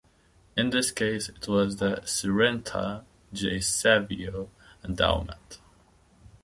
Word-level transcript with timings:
In 0.57 0.71
this 0.71 0.89
case, 0.91 1.29
it 1.29 1.47
was 1.47 1.75
the 1.77 1.97
Syrentha 2.05 3.03
J. 3.33 3.59
Savio 3.59 4.49
Endowment. 4.83 5.59